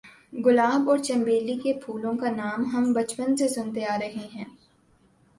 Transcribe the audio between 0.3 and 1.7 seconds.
گلاب اور چنبیلی